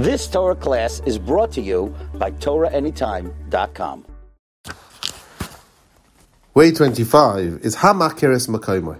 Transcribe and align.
This 0.00 0.26
Torah 0.28 0.56
class 0.56 1.02
is 1.04 1.18
brought 1.18 1.52
to 1.52 1.60
you 1.60 1.94
by 2.14 2.30
TorahAnytime.com. 2.30 4.06
Way 6.54 6.72
25 6.72 7.60
is 7.62 7.76
Hamakiris 7.76 8.48
Makomoi. 8.48 8.98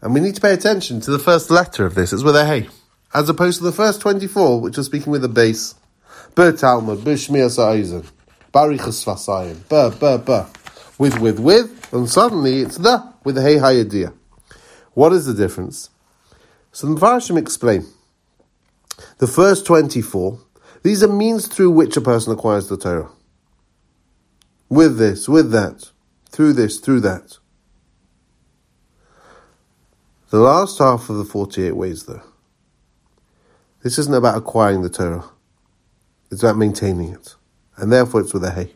And 0.00 0.12
we 0.12 0.18
need 0.18 0.34
to 0.34 0.40
pay 0.40 0.52
attention 0.52 1.00
to 1.02 1.12
the 1.12 1.20
first 1.20 1.48
letter 1.48 1.86
of 1.86 1.94
this. 1.94 2.12
It's 2.12 2.24
with 2.24 2.34
a 2.34 2.44
hey. 2.44 2.68
As 3.14 3.28
opposed 3.28 3.58
to 3.58 3.64
the 3.64 3.70
first 3.70 4.00
24, 4.00 4.60
which 4.60 4.78
are 4.78 4.82
speaking 4.82 5.12
with 5.12 5.24
a 5.24 5.28
beis. 5.28 5.76
Ber 6.34 6.50
Talmud, 6.50 7.04
Ber 7.04 7.12
Shmiya 7.14 7.48
Sa'izan, 7.48 8.04
Barichas 8.52 9.04
Vasayim, 9.04 9.68
Ber, 9.68 9.92
Ber, 9.92 10.18
Ber. 10.18 10.48
With, 10.98 11.20
with, 11.20 11.38
with, 11.38 11.92
and 11.92 12.10
suddenly 12.10 12.62
it's 12.62 12.78
the, 12.78 13.12
with 13.22 13.36
the 13.36 13.42
hey 13.42 13.58
hayadiyah. 13.58 14.12
What 14.94 15.12
is 15.12 15.26
the 15.26 15.34
difference? 15.34 15.90
So 16.72 16.88
the 16.88 16.96
Meforshim 16.96 17.38
explain. 17.38 17.86
The 19.18 19.26
first 19.26 19.66
24, 19.66 20.38
these 20.82 21.02
are 21.02 21.08
means 21.08 21.46
through 21.46 21.70
which 21.70 21.96
a 21.96 22.00
person 22.00 22.32
acquires 22.32 22.68
the 22.68 22.76
Torah. 22.76 23.10
With 24.68 24.98
this, 24.98 25.28
with 25.28 25.50
that, 25.52 25.90
through 26.30 26.54
this, 26.54 26.78
through 26.78 27.00
that. 27.00 27.38
The 30.30 30.40
last 30.40 30.78
half 30.78 31.08
of 31.08 31.16
the 31.16 31.24
48 31.24 31.72
ways, 31.72 32.04
though, 32.06 32.22
this 33.82 33.98
isn't 33.98 34.14
about 34.14 34.38
acquiring 34.38 34.82
the 34.82 34.88
Torah. 34.88 35.24
It's 36.30 36.42
about 36.42 36.56
maintaining 36.56 37.12
it. 37.12 37.36
And 37.76 37.92
therefore 37.92 38.22
it's 38.22 38.32
with 38.32 38.44
a 38.44 38.50
hey. 38.50 38.72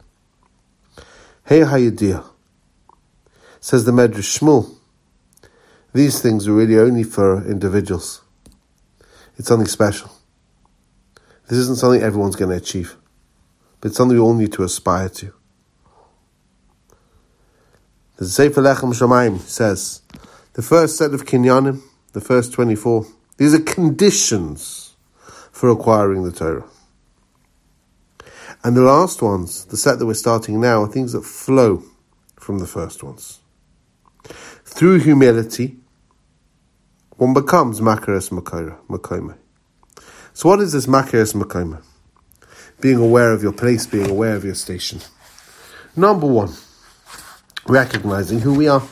Hey 1.46 1.60
Hayadir. 1.60 2.24
Says 3.58 3.84
the 3.86 3.92
Medrash 3.92 4.38
Shmuel. 4.38 4.76
These 5.94 6.20
things 6.20 6.46
are 6.46 6.52
really 6.52 6.78
only 6.78 7.02
for 7.02 7.44
individuals. 7.48 8.20
It's 9.38 9.48
something 9.48 9.68
special. 9.68 10.10
This 11.46 11.58
isn't 11.58 11.78
something 11.78 12.02
everyone's 12.02 12.36
going 12.36 12.50
to 12.50 12.56
achieve, 12.56 12.96
but 13.80 13.88
it's 13.88 13.96
something 13.96 14.16
we 14.16 14.22
all 14.22 14.34
need 14.34 14.52
to 14.54 14.64
aspire 14.64 15.08
to. 15.08 15.32
The 18.16 18.26
Sefer 18.26 18.60
Lechem 18.60 18.92
Shamayim 18.92 19.38
says 19.38 20.02
the 20.54 20.62
first 20.62 20.98
set 20.98 21.14
of 21.14 21.24
kinyanim, 21.24 21.80
the 22.12 22.20
first 22.20 22.52
24, 22.52 23.06
these 23.36 23.54
are 23.54 23.60
conditions 23.60 24.96
for 25.52 25.70
acquiring 25.70 26.24
the 26.24 26.32
Torah. 26.32 26.64
And 28.64 28.76
the 28.76 28.82
last 28.82 29.22
ones, 29.22 29.64
the 29.66 29.76
set 29.76 30.00
that 30.00 30.06
we're 30.06 30.14
starting 30.14 30.60
now, 30.60 30.82
are 30.82 30.88
things 30.88 31.12
that 31.12 31.22
flow 31.22 31.84
from 32.34 32.58
the 32.58 32.66
first 32.66 33.04
ones. 33.04 33.38
Through 34.64 34.98
humility, 34.98 35.76
one 37.18 37.34
becomes 37.34 37.80
Makaris 37.80 38.30
Makoma. 38.30 39.36
So 40.32 40.48
what 40.48 40.60
is 40.60 40.72
this 40.72 40.86
Makaris 40.86 41.34
Makoma? 41.34 41.82
Being 42.80 42.98
aware 42.98 43.32
of 43.32 43.42
your 43.42 43.52
place, 43.52 43.86
being 43.86 44.08
aware 44.08 44.36
of 44.36 44.44
your 44.44 44.54
station. 44.54 45.00
Number 45.96 46.28
one, 46.28 46.54
recognizing 47.66 48.38
who 48.38 48.54
we 48.54 48.68
are, 48.68 48.84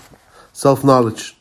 self 0.52 0.82
knowledge, 0.82 1.36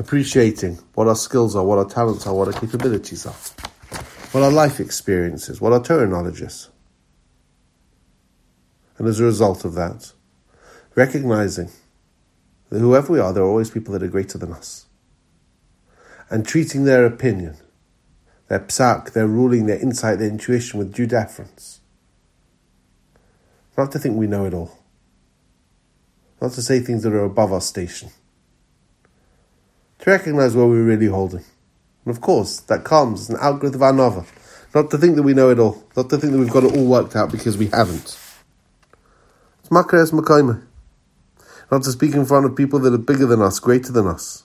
appreciating 0.00 0.80
what 0.94 1.06
our 1.06 1.14
skills 1.14 1.54
are, 1.54 1.64
what 1.64 1.78
our 1.78 1.88
talents 1.88 2.26
are, 2.26 2.34
what 2.34 2.48
our 2.48 2.60
capabilities 2.60 3.24
are, 3.24 3.36
what 4.32 4.42
our 4.42 4.50
life 4.50 4.80
experiences, 4.80 5.60
what 5.60 5.72
our 5.72 5.82
Torah 5.82 6.08
knowledge 6.08 6.42
is. 6.42 6.70
And 8.98 9.06
as 9.06 9.20
a 9.20 9.24
result 9.24 9.64
of 9.64 9.74
that, 9.74 10.12
recognizing 10.96 11.70
whoever 12.80 13.12
we 13.12 13.20
are, 13.20 13.32
there 13.32 13.42
are 13.42 13.48
always 13.48 13.70
people 13.70 13.92
that 13.92 14.02
are 14.02 14.08
greater 14.08 14.38
than 14.38 14.52
us. 14.52 14.86
And 16.30 16.46
treating 16.46 16.84
their 16.84 17.04
opinion, 17.04 17.56
their 18.48 18.60
psak, 18.60 19.12
their 19.12 19.26
ruling, 19.26 19.66
their 19.66 19.78
insight, 19.78 20.18
their 20.18 20.28
intuition 20.28 20.78
with 20.78 20.94
due 20.94 21.06
deference. 21.06 21.80
Not 23.76 23.92
to 23.92 23.98
think 23.98 24.16
we 24.16 24.26
know 24.26 24.46
it 24.46 24.54
all. 24.54 24.78
Not 26.40 26.52
to 26.52 26.62
say 26.62 26.80
things 26.80 27.02
that 27.02 27.12
are 27.12 27.24
above 27.24 27.52
our 27.52 27.60
station. 27.60 28.10
To 30.00 30.10
recognize 30.10 30.56
where 30.56 30.66
we're 30.66 30.82
really 30.82 31.06
holding. 31.06 31.44
And 32.04 32.14
of 32.14 32.20
course, 32.20 32.60
that 32.60 32.84
comes 32.84 33.22
as 33.22 33.30
an 33.30 33.36
outgrowth 33.40 33.74
of 33.74 33.82
our 33.82 33.92
nova. 33.92 34.24
Not 34.74 34.90
to 34.90 34.98
think 34.98 35.16
that 35.16 35.22
we 35.22 35.34
know 35.34 35.50
it 35.50 35.58
all. 35.58 35.84
Not 35.96 36.10
to 36.10 36.18
think 36.18 36.32
that 36.32 36.38
we've 36.38 36.50
got 36.50 36.64
it 36.64 36.74
all 36.74 36.86
worked 36.86 37.14
out 37.14 37.30
because 37.30 37.56
we 37.56 37.66
haven't. 37.66 38.18
It's 39.60 39.68
makares 39.70 40.10
makaima. 40.10 40.62
Not 41.72 41.82
to 41.84 41.90
speak 41.90 42.14
in 42.14 42.26
front 42.26 42.44
of 42.44 42.54
people 42.54 42.78
that 42.80 42.92
are 42.92 42.98
bigger 42.98 43.26
than 43.26 43.40
us, 43.40 43.58
greater 43.58 43.90
than 43.90 44.06
us. 44.06 44.44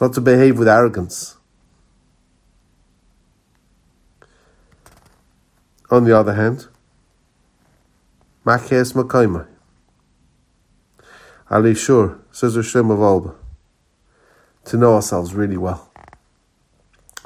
Not 0.00 0.12
to 0.12 0.20
behave 0.20 0.58
with 0.58 0.68
arrogance. 0.68 1.38
On 5.90 6.04
the 6.04 6.16
other 6.16 6.34
hand, 6.34 6.66
makares 8.44 8.92
makaima. 8.92 9.46
Alei 11.50 11.76
Shur, 11.76 12.18
says 12.30 12.56
HaRav 12.56 12.98
Wolbe, 12.98 13.34
to 14.66 14.76
know 14.76 14.94
ourselves 14.94 15.34
really 15.34 15.56
well 15.56 15.90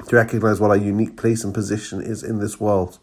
to 0.07 0.15
recognize 0.15 0.59
what 0.59 0.71
our 0.71 0.77
unique 0.77 1.17
place 1.17 1.43
and 1.43 1.53
position 1.53 2.01
is 2.01 2.23
in 2.23 2.39
this 2.39 2.59
world, 2.59 2.99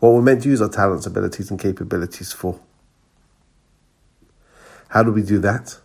what 0.00 0.10
we're 0.10 0.20
meant 0.20 0.42
to 0.42 0.48
use 0.48 0.60
our 0.60 0.68
talents, 0.68 1.06
abilities, 1.06 1.50
and 1.50 1.58
capabilities 1.58 2.32
for. 2.32 2.60
How 4.88 5.02
do 5.02 5.12
we 5.12 5.22
do 5.22 5.38
that? 5.40 5.78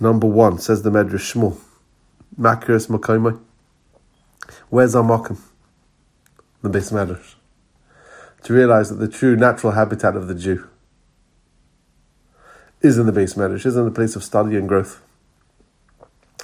Number 0.00 0.26
one, 0.26 0.58
says 0.58 0.82
the 0.82 0.90
Medrash 0.90 1.32
Shmuel, 1.32 1.58
Makiris 2.38 2.88
Makoimai. 2.88 3.40
Where's 4.68 4.94
our 4.94 5.04
Mokum? 5.04 5.38
The 6.62 6.70
beis 6.70 6.92
Medrash. 6.92 7.34
To 8.44 8.52
realize 8.52 8.88
that 8.88 8.96
the 8.96 9.08
true 9.08 9.36
natural 9.36 9.72
habitat 9.72 10.16
of 10.16 10.26
the 10.26 10.34
Jew 10.34 10.68
is 12.80 12.98
in 12.98 13.06
the 13.06 13.12
beis 13.12 13.36
Medrash, 13.36 13.64
is 13.64 13.76
in 13.76 13.84
the 13.84 13.90
place 13.90 14.16
of 14.16 14.24
study 14.24 14.56
and 14.56 14.68
growth. 14.68 15.00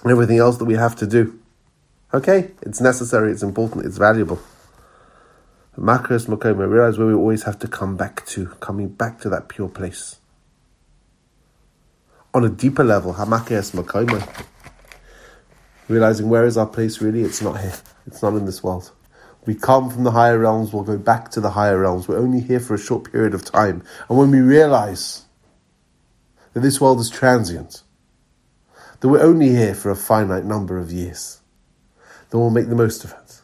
And 0.02 0.12
everything 0.12 0.38
else 0.38 0.58
that 0.58 0.64
we 0.64 0.74
have 0.74 0.94
to 0.96 1.06
do 1.06 1.40
Okay, 2.14 2.52
it's 2.62 2.80
necessary, 2.80 3.32
it's 3.32 3.42
important, 3.42 3.84
it's 3.84 3.98
valuable. 3.98 4.40
Makras 5.76 6.26
Makoma, 6.26 6.66
realize 6.66 6.96
where 6.96 7.06
we 7.06 7.12
always 7.12 7.42
have 7.42 7.58
to 7.58 7.68
come 7.68 7.98
back 7.98 8.24
to, 8.28 8.46
coming 8.60 8.88
back 8.88 9.20
to 9.20 9.28
that 9.28 9.48
pure 9.48 9.68
place. 9.68 10.16
On 12.38 12.44
a 12.44 12.48
deeper 12.48 12.84
level, 12.84 13.14
Hamakras 13.14 13.72
Makoma, 13.72 14.24
realizing 15.88 16.28
where 16.28 16.46
is 16.46 16.56
our 16.56 16.68
place 16.68 17.00
really? 17.00 17.22
It's 17.22 17.42
not 17.42 17.60
here, 17.60 17.74
it's 18.06 18.22
not 18.22 18.34
in 18.34 18.46
this 18.46 18.62
world. 18.62 18.92
We 19.44 19.56
come 19.56 19.90
from 19.90 20.04
the 20.04 20.12
higher 20.12 20.38
realms, 20.38 20.72
we'll 20.72 20.84
go 20.84 20.96
back 20.96 21.32
to 21.32 21.40
the 21.40 21.50
higher 21.50 21.80
realms. 21.80 22.06
We're 22.06 22.20
only 22.20 22.38
here 22.38 22.60
for 22.60 22.74
a 22.74 22.78
short 22.78 23.10
period 23.10 23.34
of 23.34 23.44
time. 23.44 23.82
And 24.08 24.16
when 24.16 24.30
we 24.30 24.38
realize 24.38 25.24
that 26.52 26.60
this 26.60 26.80
world 26.80 27.00
is 27.00 27.10
transient, 27.10 27.82
that 29.00 29.08
we're 29.08 29.20
only 29.20 29.48
here 29.48 29.74
for 29.74 29.90
a 29.90 29.96
finite 29.96 30.44
number 30.44 30.78
of 30.78 30.92
years 30.92 31.40
then 32.30 32.40
we'll 32.40 32.50
make 32.50 32.68
the 32.68 32.76
most 32.76 33.02
of 33.02 33.10
it. 33.10 33.40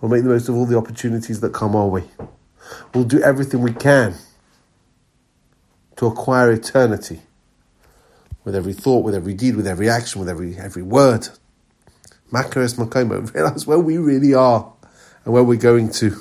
We'll 0.00 0.10
make 0.10 0.24
the 0.24 0.30
most 0.30 0.48
of 0.48 0.56
all 0.56 0.66
the 0.66 0.76
opportunities 0.76 1.42
that 1.42 1.54
come 1.54 1.76
our 1.76 1.86
way. 1.86 2.06
We'll 2.92 3.04
do 3.04 3.22
everything 3.22 3.62
we 3.62 3.72
can 3.72 4.16
to 5.94 6.06
acquire 6.06 6.50
eternity 6.50 7.20
with 8.46 8.54
every 8.54 8.72
thought, 8.72 9.04
with 9.04 9.14
every 9.14 9.34
deed, 9.34 9.56
with 9.56 9.66
every 9.66 9.90
action, 9.90 10.20
with 10.20 10.28
every 10.30 10.56
every 10.56 10.82
word. 10.82 11.28
Makaris 12.32 12.78
Makoma, 12.78 13.34
realize 13.34 13.66
where 13.66 13.78
we 13.78 13.98
really 13.98 14.32
are 14.32 14.72
and 15.24 15.34
where 15.34 15.44
we're 15.44 15.58
going 15.58 15.90
to. 15.90 16.16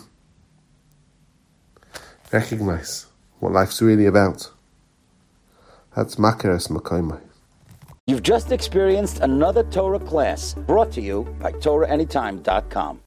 Recognize 2.31 3.05
what 3.39 3.53
life's 3.53 3.81
really 3.81 4.07
about. 4.07 4.51
That's 5.95 6.15
Makaris 6.15 6.67
Makoma. 6.69 7.21
You've 8.07 8.23
just 8.23 8.51
experienced 8.51 9.19
another 9.19 9.63
Torah 9.63 9.99
class 9.99 10.53
brought 10.53 10.91
to 10.93 11.01
you 11.01 11.23
by 11.39 11.53
TorahAnytime.com. 11.53 13.01